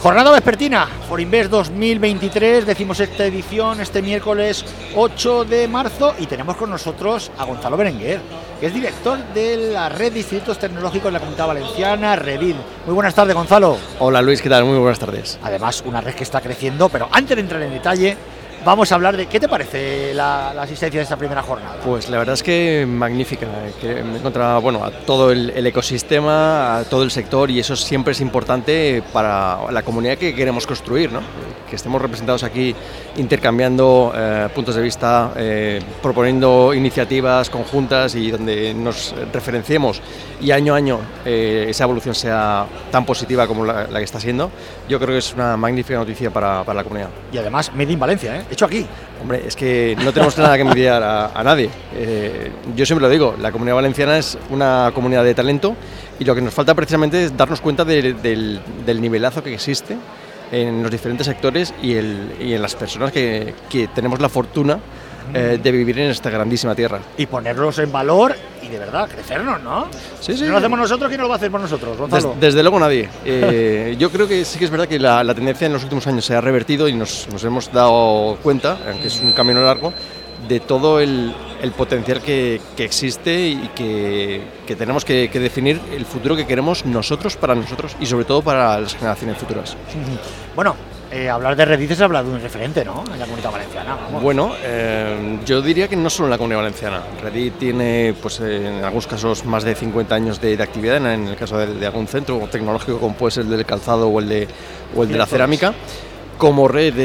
[0.00, 6.70] Jornada vespertina, Forinvest 2023, decimos esta edición este miércoles 8 de marzo y tenemos con
[6.70, 8.20] nosotros a Gonzalo Berenguer,
[8.60, 12.54] que es director de la Red de Institutos Tecnológicos de la Comunidad Valenciana, Revin.
[12.86, 13.76] Muy buenas tardes, Gonzalo.
[13.98, 14.64] Hola Luis, ¿qué tal?
[14.64, 15.36] Muy buenas tardes.
[15.42, 18.16] Además, una red que está creciendo, pero antes de entrar en detalle,
[18.64, 21.76] vamos a hablar de qué te parece la, asistencia de esta primera jornada.
[21.84, 23.46] Pues la verdad es que magnífica,
[23.80, 28.12] que me encontrado bueno, a todo el, ecosistema, a todo el sector y eso siempre
[28.12, 31.20] es importante para la comunidad que queremos construir, ¿no?
[31.68, 32.74] Que estemos representados aquí
[33.16, 40.00] intercambiando eh, puntos de vista, eh, proponiendo iniciativas conjuntas y donde nos referenciemos
[40.40, 44.50] y año a año eh, esa evolución sea tan positiva como la, que está siendo,
[44.88, 47.10] yo creo que es una magnífica noticia para, para la comunidad.
[47.32, 48.44] Y además, Made in Valencia, ¿eh?
[48.50, 48.86] hecho aquí.
[49.20, 51.68] Hombre, es que no tenemos nada que envidiar a, nadie.
[51.94, 55.74] Eh, yo siempre lo digo, la comunidad valenciana es una comunidad de talento
[56.20, 59.96] y lo que nos falta precisamente es darnos cuenta del, del, nivelazo que existe
[60.52, 64.78] en los diferentes sectores y, el, y en las personas que, que tenemos la fortuna
[65.34, 67.00] eh, de vivir en esta grandísima tierra.
[67.16, 69.88] Y ponerlos en valor y de verdad crecernos, ¿no?
[70.20, 70.38] Sí, sí.
[70.38, 72.34] Si no lo hacemos nosotros, ¿quién lo va a hacer por nosotros, Gonzalo?
[72.40, 73.08] desde luego nadie.
[73.24, 76.24] Eh, yo creo que sí que es verdad que la, tendencia en los últimos años
[76.24, 79.92] se ha revertido y nos, hemos dado cuenta, aunque es un camino largo,
[80.48, 81.34] de todo el,
[81.76, 87.54] potencial que, existe y que, tenemos que, que, definir el futuro que queremos nosotros para
[87.54, 89.76] nosotros y sobre todo para las generaciones futuras.
[90.56, 90.74] Bueno,
[91.10, 93.02] eh, hablar de Reddit es hablar de un referente, ¿no?
[93.10, 93.96] En la comunidad valenciana.
[94.20, 97.02] Bueno, eh, yo diría que no solo en la comunidad valenciana.
[97.22, 101.56] Reddit tiene, pues en algunos casos, más de 50 años de, actividad, en, el caso
[101.56, 104.48] de, algún centro tecnológico como puede ser el del calzado o el de,
[104.94, 105.72] o el de la cerámica
[106.38, 106.96] como red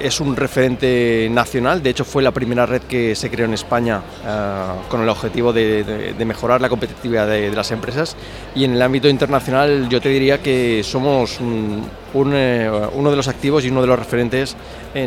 [0.00, 4.00] es un referente nacional, de hecho fue la primera red que se creó en España
[4.26, 8.16] eh, con el objetivo de, mejorar la competitividad de, las empresas.
[8.54, 11.80] Y en el ámbito internacional yo te diría que somos eh,
[12.14, 14.56] uno de los activos y uno de los referentes
[14.94, 15.06] eh,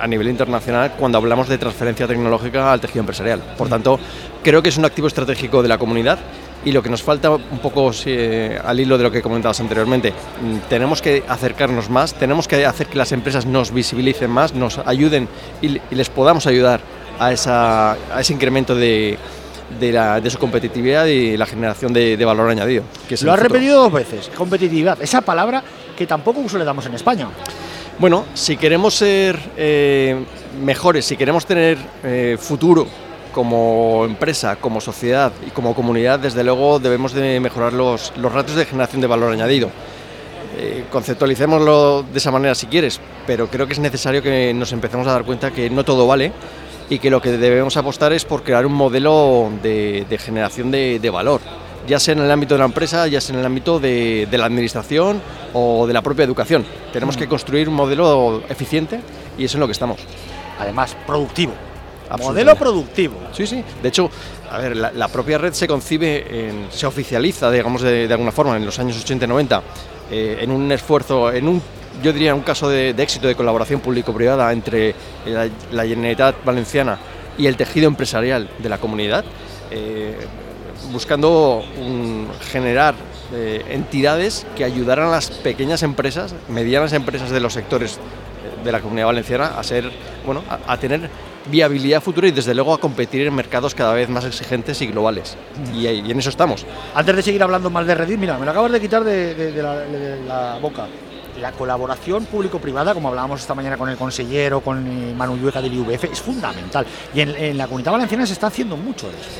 [0.00, 3.40] a nivel internacional cuando hablamos de transferencia tecnológica al tejido empresarial.
[3.58, 4.00] Por tanto,
[4.42, 6.18] creo que es un activo estratégico de la comunidad
[6.64, 10.68] y lo que nos falta un poco al hilo de lo que comentabas anteriormente, mm,
[10.68, 15.28] tenemos que acercarnos más, tenemos que hacer que las empresas nos visibilicen más, nos ayuden
[15.60, 16.80] y, les podamos ayudar
[17.18, 19.18] a, esa, ese incremento de,
[19.78, 22.84] de, su competitividad y la generación de, valor añadido.
[23.08, 25.62] Que lo has repetido dos veces, competitividad, esa palabra
[25.96, 27.28] que tampoco uso le damos en España.
[27.98, 30.24] Bueno, si queremos ser eh,
[30.60, 32.88] mejores, si queremos tener eh, futuro
[33.34, 38.56] como empresa, como sociedad y como comunidad, desde luego debemos de mejorar los, los ratios
[38.56, 39.70] de generación de valor añadido.
[40.56, 45.06] Eh, conceptualicémoslo de esa manera si quieres, pero creo que es necesario que nos empecemos
[45.08, 46.30] a dar cuenta que no todo vale
[46.88, 51.40] y que lo que debemos apostar es por crear un modelo de, generación de, valor,
[51.88, 54.38] ya sea en el ámbito de la empresa, ya sea en el ámbito de, de
[54.38, 55.20] la administración
[55.54, 56.64] o de la propia educación.
[56.92, 59.00] Tenemos que construir un modelo eficiente
[59.36, 59.98] y eso es en lo que estamos.
[60.60, 61.52] Además, productivo
[62.18, 63.16] Modelo productivo.
[63.32, 63.64] Sí, sí.
[63.82, 64.10] De hecho,
[64.50, 68.78] a ver, la, propia red se concibe, se oficializa, digamos, de, alguna forma, en los
[68.78, 69.62] años 80 y 90,
[70.10, 71.62] eh, en un esfuerzo, en un,
[72.02, 74.94] yo diría, un caso de, éxito de colaboración público-privada entre
[75.26, 76.98] la, Generalitat Valenciana
[77.38, 79.24] y el tejido empresarial de la comunidad,
[79.70, 80.14] eh,
[80.92, 81.64] buscando
[82.50, 82.94] generar
[83.32, 87.98] eh, entidades que ayudaran a las pequeñas empresas, medianas empresas de los sectores
[88.62, 89.90] de la comunidad valenciana a ser,
[90.24, 91.08] bueno, a tener
[91.46, 95.36] viabilidad futura y desde luego a competir en mercados cada vez más exigentes y globales.
[95.74, 96.64] Y, en eso estamos.
[96.94, 99.52] Antes de seguir hablando más de Reddit, mira, me lo acabas de quitar de,
[100.26, 100.86] la, boca.
[101.40, 106.04] La colaboración público-privada, como hablábamos esta mañana con el consejero, con Manu Llueca del IVF,
[106.04, 106.86] es fundamental.
[107.12, 109.30] Y en, la comunidad valenciana se está haciendo mucho de eso.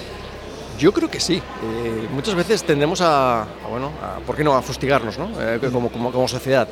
[0.76, 1.36] Yo creo que sí.
[1.36, 3.92] Eh, muchas veces tendemos a, bueno,
[4.26, 5.30] ¿por qué no?, a fustigarnos, ¿no?
[5.40, 6.66] Eh, como, como, como sociedad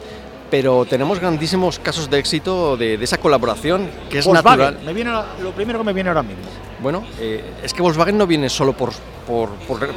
[0.52, 4.80] pero tenemos grandísimos casos de éxito de, esa colaboración que es natural.
[4.84, 5.10] Me viene
[5.42, 6.42] lo primero que me viene ahora mismo.
[6.82, 8.92] Bueno, eh, es que Volkswagen no viene solo por,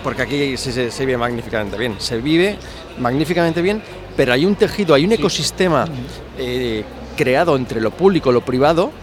[0.02, 2.58] porque aquí se, se, vive magníficamente bien, se vive
[3.00, 3.84] magníficamente bien,
[4.16, 5.90] pero hay un tejido, hay un ecosistema
[6.38, 6.86] eh,
[7.18, 8.94] creado entre lo público y lo privado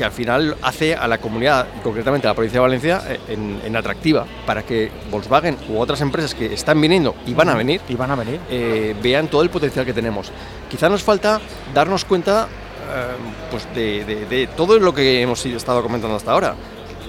[0.00, 3.20] que al final hace a la comunidad, concretamente a la provincia de Valencia, eh,
[3.66, 7.82] en, atractiva para que Volkswagen u otras empresas que están viniendo y van a venir,
[7.86, 8.40] y van a venir.
[8.48, 10.32] Eh, vean todo el potencial que tenemos.
[10.70, 11.38] Quizá nos falta
[11.74, 12.48] darnos cuenta
[12.90, 16.54] eh, pues de, todo lo que hemos estado comentando hasta ahora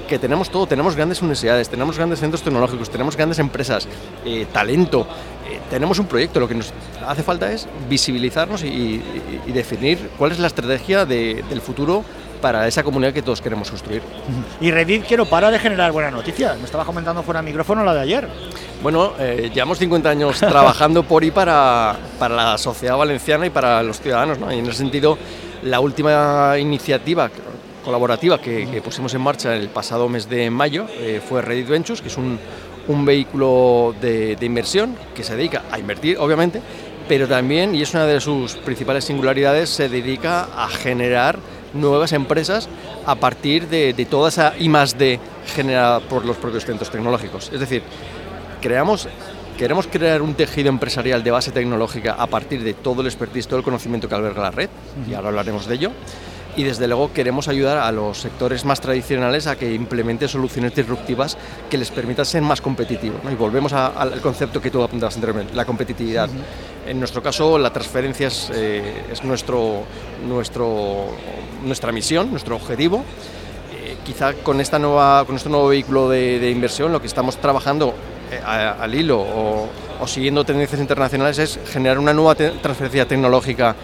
[0.10, 3.88] que tenemos todo, tenemos grandes universidades, tenemos grandes centros tecnológicos, tenemos grandes empresas,
[4.52, 5.08] talento,
[5.70, 6.74] tenemos un proyecto, lo que nos
[7.08, 9.02] hace falta es visibilizarnos y,
[9.54, 12.04] definir cuál es la estrategia del futuro
[12.42, 14.02] para esa comunidad que todos queremos construir.
[14.60, 16.58] Y Reddit que no para de generar buenas noticias.
[16.58, 18.28] Me estaba comentando fuera de micrófono la de ayer.
[18.82, 23.84] Bueno, eh, llevamos 50 años trabajando por y para, para la sociedad valenciana y para
[23.84, 24.40] los ciudadanos.
[24.40, 24.52] ¿no?
[24.52, 25.18] Y en ese sentido,
[25.64, 27.30] la última iniciativa
[27.86, 32.10] colaborativa que, pusimos en marcha el pasado mes de mayo eh, fue Reddit Ventures, que
[32.10, 32.40] es un,
[32.88, 36.62] un vehículo de, de inversión que se dedica a invertir, obviamente,
[37.08, 41.40] pero también, y es una de sus principales singularidades, se dedica a generar
[41.74, 42.70] nuevas empresas
[43.06, 45.20] a partir de, toda esa I D
[45.56, 47.50] generada por los propios centros tecnológicos.
[47.54, 47.84] Es decir,
[48.62, 49.08] creamos,
[49.58, 53.60] queremos crear un tejido empresarial de base tecnológica a partir de todo el expertise, todo
[53.60, 54.70] el conocimiento que alberga la red,
[55.10, 55.92] y ahora hablaremos de ello
[56.56, 61.38] y desde luego queremos ayudar a los sectores más tradicionales a que implementen soluciones disruptivas
[61.70, 63.20] que les permitan ser más competitivos.
[63.32, 66.30] Y volvemos al concepto que tú apuntabas anteriormente, la competitividad.
[66.86, 69.84] En nuestro caso, la transferencia es, eh, nuestro,
[70.28, 71.08] nuestro,
[71.64, 73.04] nuestra misión, nuestro objetivo.
[73.74, 77.94] Eh, quizá con, esta nueva, con este nuevo vehículo de, inversión lo que estamos trabajando
[78.32, 79.70] eh, al hilo o,
[80.00, 83.76] o, siguiendo tendencias internacionales es generar una nueva transferencia tecnológica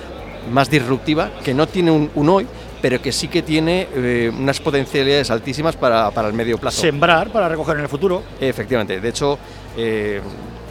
[0.52, 2.48] más disruptiva, que no tiene un, hoy,
[2.82, 6.82] pero que sí que tiene eh, unas potencialidades altísimas para, para, el medio plazo.
[6.82, 8.24] Sembrar para recoger en el futuro.
[8.40, 9.00] Efectivamente.
[9.00, 9.38] De hecho,
[9.78, 10.22] eh,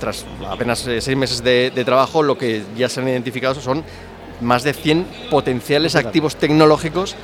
[0.00, 3.84] tras apenas eh, seis meses de, trabajo, lo que ya se han identificado son
[4.40, 7.16] más de 100 potenciales activos tecnológicos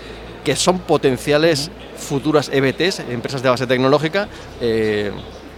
[0.45, 4.29] que son potenciales futuras EBTs, empresas de base tecnológica,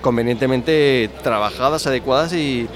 [0.04, 2.68] convenientemente trabajadas, adecuadas y,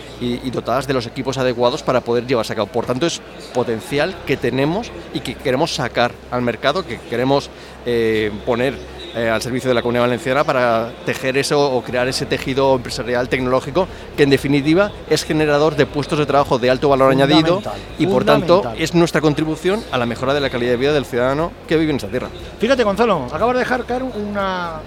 [0.51, 2.69] dotadas de los equipos adecuados para poder llevarse a cabo.
[2.69, 3.21] Por tanto, es
[3.53, 7.51] potencial que tenemos y que queremos sacar al mercado, que queremos
[7.85, 8.75] eh, poner
[9.15, 13.29] eh, al servicio de la comunidad valenciana para tejer eso o crear ese tejido empresarial
[13.29, 17.63] tecnológico que en definitiva es generador de puestos de trabajo de alto valor añadido
[17.99, 21.05] y por tanto es nuestra contribución a la mejora de la calidad de vida del
[21.05, 22.29] ciudadano que vive en esta tierra.
[22.59, 24.81] Fíjate Gonzalo, acabas de dejar caer una,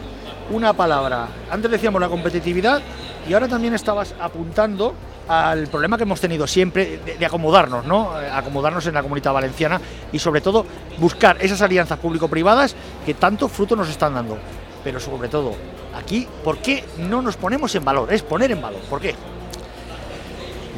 [0.52, 1.28] una palabra.
[1.50, 2.82] Antes decíamos la competitividad
[3.28, 4.94] y ahora también estabas apuntando
[5.28, 8.20] al problema que hemos tenido siempre de, acomodarnos, ¿no?
[8.22, 9.80] Eh, acomodarnos en la comunidad valenciana
[10.12, 10.66] y sobre todo
[10.98, 12.76] buscar esas alianzas público-privadas
[13.06, 14.38] que tanto fruto nos están dando.
[14.84, 15.54] Pero sobre todo,
[15.96, 18.12] aquí, ¿por qué no nos ponemos en valor?
[18.12, 18.82] Es poner en valor.
[18.90, 19.16] ¿Por qué?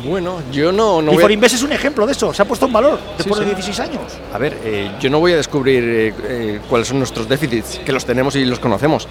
[0.03, 1.01] Bueno, yo no...
[1.01, 3.45] no y Forinvest es un ejemplo de eso, se ha puesto en valor después de
[3.45, 4.01] 16 años.
[4.33, 8.03] A ver, eh, yo no voy a descubrir eh, cuáles son nuestros déficits, que los
[8.03, 9.07] tenemos y los conocemos.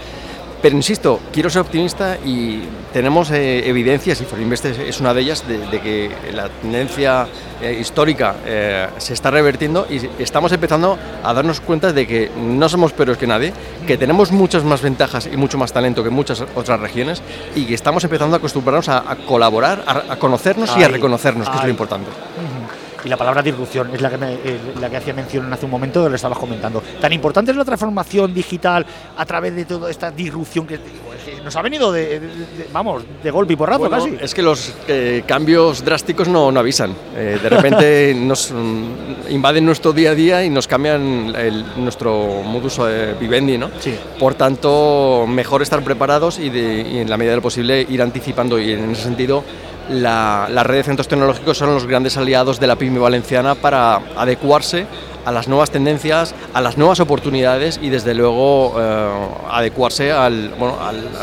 [0.62, 2.62] Pero insisto, quiero ser optimista y
[2.92, 7.26] tenemos eh, evidencias, y Forinvest es una de ellas, de, que la tendencia
[7.60, 12.68] eh, histórica eh, se está revertiendo y estamos empezando a darnos cuenta de que no
[12.68, 13.52] somos peores que nadie,
[13.88, 17.22] que tenemos muchas más ventajas y mucho más talento que muchas otras regiones
[17.56, 21.64] y que estamos empezando a acostumbrarnos a, colaborar, a, conocernos y a reconocernos, que es
[21.64, 22.08] lo importante.
[23.04, 26.08] Y la palabra disrupción es la que, eh, la que hacía mención hace un momento,
[26.08, 26.82] lo estabas comentando.
[27.00, 30.78] Tan importante es la transformación digital a través de toda esta disrupción que,
[31.44, 32.20] nos ha venido de,
[32.72, 34.16] vamos, de golpe y porrazo casi.
[34.20, 36.94] Es que los eh, cambios drásticos no, no avisan.
[37.16, 41.32] Eh, de repente nos mm, invaden nuestro día a día y nos cambian
[41.76, 42.80] nuestro modus
[43.20, 43.70] vivendi, ¿no?
[43.80, 43.94] Sí.
[44.18, 48.58] Por tanto, mejor estar preparados y, y en la medida de lo posible ir anticipando
[48.58, 49.44] y en ese sentido
[49.90, 54.86] la, red de centros tecnológicos son los grandes aliados de la pyme valenciana para adecuarse
[55.24, 59.08] a las nuevas tendencias, a las nuevas oportunidades y desde luego eh,
[59.50, 60.52] adecuarse al,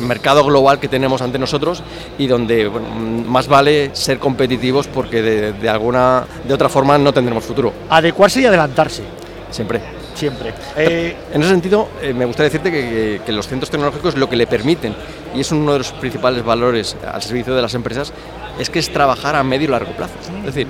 [0.01, 1.83] mercado global que tenemos ante nosotros
[2.17, 7.73] y donde más vale ser competitivos porque de, alguna de otra forma no tendremos futuro.
[7.89, 9.03] Adecuarse y adelantarse.
[9.51, 9.81] Siempre.
[10.15, 10.53] Siempre.
[10.75, 14.35] Eh, en ese sentido, eh, me gustaría decirte que, que los centros tecnológicos lo que
[14.35, 14.93] le permiten,
[15.33, 18.11] y es uno de los principales valores al servicio de las empresas,
[18.59, 20.13] es que es trabajar a medio y largo plazo.
[20.39, 20.67] Es decir,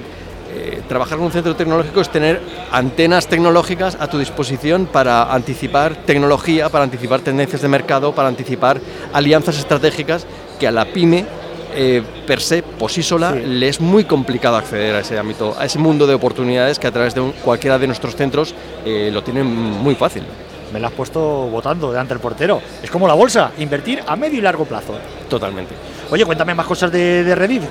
[0.51, 2.41] eh, trabajar con un centro tecnológico es tener
[2.71, 8.79] antenas tecnológicas a tu disposición para anticipar tecnología, para anticipar tendencias de mercado, para anticipar
[9.13, 10.25] alianzas estratégicas
[10.59, 11.25] que a la pyme
[11.75, 15.65] eh, per se, por sí sola, le es muy complicado acceder a ese ámbito, a
[15.65, 18.55] ese mundo de oportunidades que a través de cualquiera de nuestros centros
[18.85, 20.23] eh, lo tienen muy fácil.
[20.73, 22.61] Me la has puesto votando delante del portero.
[22.81, 24.93] Es como la bolsa, invertir a medio y largo plazo.
[25.29, 25.75] Totalmente.
[26.11, 27.63] Oye, cuéntame más cosas de, de Reddit.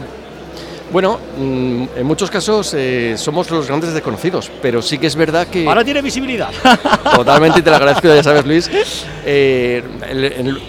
[0.90, 5.46] Bueno, mm, en muchos casos eh, somos los grandes desconocidos, pero sí que es verdad
[5.46, 5.66] que...
[5.66, 6.48] Ahora tiene visibilidad.
[7.14, 8.70] Totalmente, te lo agradezco, ya sabes Luis.
[9.30, 9.82] Eh,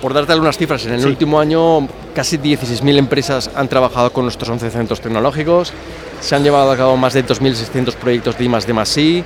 [0.02, 4.50] por darte algunas cifras, en el último año casi 16.000 empresas han trabajado con nuestros
[4.50, 5.72] 11 centros tecnológicos,
[6.20, 9.24] se han llevado a cabo más de 2.600 proyectos de I+, de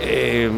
[0.00, 0.50] eh,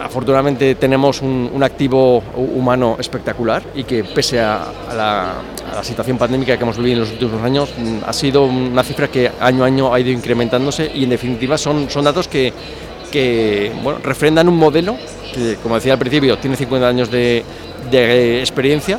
[0.00, 5.34] afortunadamente tenemos un, activo humano espectacular y que pese a, la,
[5.82, 9.30] situación pandémica que hemos vivido en los últimos años, mm, ha sido una cifra que
[9.40, 12.52] año a año ha ido incrementándose y en definitiva son, son datos que,
[14.02, 14.96] refrendan un modelo
[15.34, 17.44] que, como decía al principio, tiene 50 años de,
[18.40, 18.98] experiencia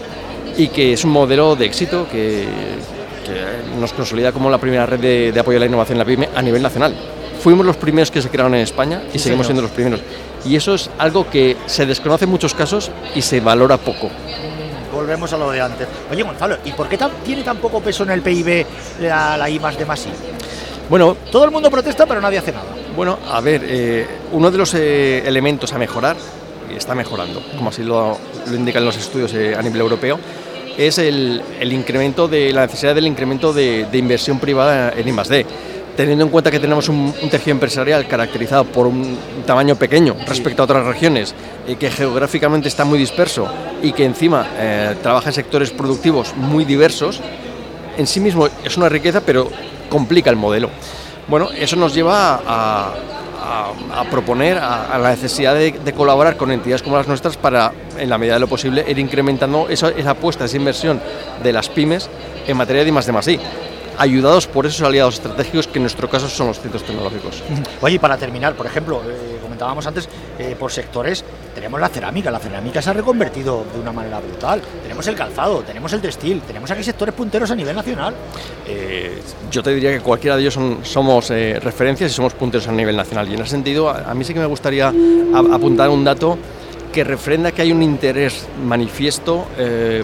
[0.56, 2.46] y que es un modelo de éxito que,
[3.80, 6.42] nos consolida como la primera red de, apoyo a la innovación en la PyME a
[6.42, 6.94] nivel nacional.
[7.44, 10.00] Fuimos los primeros que se crearon en España y seguimos siendo los primeros.
[10.46, 14.10] Y eso es algo que se desconoce en muchos casos y se valora poco
[14.94, 15.88] volvemos a lo de antes.
[16.12, 18.66] Oye, Gonzalo, ¿y por qué tiene tan poco peso en el PIB
[19.02, 20.10] la, la I más de más I?
[20.90, 22.66] Bueno, todo el mundo protesta, pero nadie hace nada.
[22.96, 26.16] Bueno, a ver, eh, uno de los eh, elementos a mejorar,
[26.72, 30.20] y está mejorando, como así lo, indican los estudios eh, a nivel europeo,
[30.78, 35.46] es el, incremento de la necesidad del incremento de, inversión privada en I+D
[35.96, 40.66] teniendo en cuenta que tenemos un, tejido empresarial caracterizado por un tamaño pequeño respecto a
[40.66, 41.36] otras regiones
[41.68, 43.48] y que geográficamente está muy disperso
[43.82, 47.22] y que encima eh, trabaja en sectores productivos muy diversos,
[47.98, 49.50] en sí mismo es una riqueza, pero
[49.90, 50.70] complica el modelo.
[51.28, 52.94] Bueno, eso nos lleva a,
[54.10, 58.36] proponer a, la necesidad de, colaborar con entidades como las nuestras para, en la medida
[58.36, 61.00] de lo posible, ir incrementando esa, esa apuesta, esa inversión
[61.42, 62.10] de las pymes
[62.48, 63.28] en materia de más de más
[63.98, 67.44] ayudados por esos aliados estratégicos que en nuestro caso son los centros tecnológicos.
[67.82, 70.08] Oye, y para terminar, por ejemplo, eh, comentábamos antes,
[70.40, 71.24] eh, por sectores,
[71.54, 75.62] tenemos la cerámica, la cerámica se ha reconvertido de una manera brutal, tenemos el calzado,
[75.62, 78.14] tenemos el textil, tenemos aquí sectores punteros a nivel nacional.
[78.68, 79.22] Eh,
[79.52, 83.30] yo te diría que cualquiera de ellos somos referencias y somos punteros a nivel nacional,
[83.30, 84.92] y en ese sentido a, mí sí que me gustaría
[85.52, 86.38] apuntar un dato
[86.92, 89.48] que refrenda que hay un interés manifiesto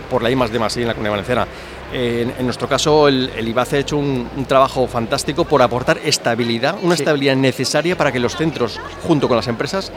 [0.10, 1.48] por la I más de más en la Comunidad Valenciana.
[1.92, 7.36] En, nuestro caso, el, IBACE ha hecho un, trabajo fantástico por aportar estabilidad, una estabilidad
[7.36, 9.92] necesaria para que los centros, junto con las empresas,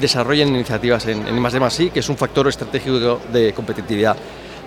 [0.00, 4.16] desarrollen iniciativas en, en I, que es un factor estratégico de competitividad.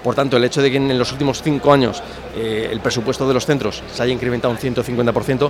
[0.03, 2.01] Por tanto, el hecho de que en los últimos cinco años
[2.35, 5.49] eh, el presupuesto de los centros se haya incrementado un 150%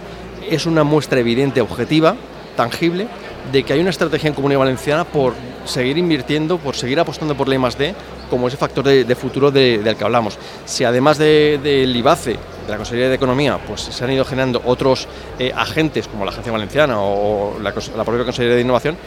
[0.49, 2.15] es una muestra evidente, objetiva,
[2.55, 3.07] tangible,
[3.51, 5.33] de que hay una estrategia en Comunidad Valenciana por
[5.65, 7.93] seguir invirtiendo, por seguir apostando por la I+D
[8.29, 10.37] como ese factor de, futuro del que hablamos.
[10.65, 14.61] Si además del de, IBACE, de la Consejería de Economía, pues se han ido generando
[14.65, 15.07] otros
[15.37, 18.97] eh, agentes como la Agencia Valenciana o la, propia Consejería de Innovación,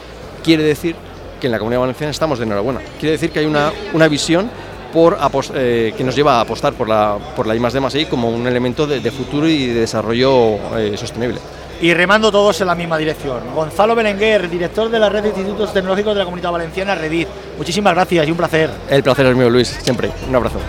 [0.42, 0.96] quiere decir
[1.40, 2.80] que en la Comunidad Valenciana estamos de enhorabuena.
[2.98, 4.50] Quiere decir que hay una, una visión
[5.54, 7.54] eh, que nos lleva a apostar por la, por la
[8.10, 11.40] como un elemento de, futuro y de desarrollo eh, sostenible
[11.82, 13.40] y remando todos en la misma dirección.
[13.54, 17.28] Gonzalo Berenguer, director de la Red de Institutos Tecnológicos de la Comunidad Valenciana, Redit.
[17.58, 18.70] Muchísimas gracias y un placer.
[18.88, 20.10] El placer es mío, Luis, siempre.
[20.28, 20.60] Un abrazo.